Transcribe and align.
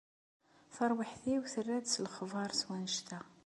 Tarwiḥt-iw 0.75 1.41
terra-d 1.53 1.85
s 1.93 1.95
lexber 2.03 2.49
s 2.59 2.61
wannect-a. 2.67 3.19